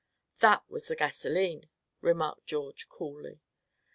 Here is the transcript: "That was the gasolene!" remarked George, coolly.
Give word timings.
"That 0.39 0.67
was 0.67 0.87
the 0.87 0.95
gasolene!" 0.95 1.69
remarked 2.01 2.47
George, 2.47 2.89
coolly. 2.89 3.39